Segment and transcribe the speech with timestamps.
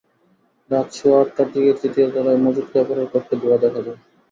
[0.71, 3.99] রাত সোয়া আটটার দিকে তৃতীয় তলায় মজুত কাপড়ের কক্ষে ধোঁয়া দেখা যায়।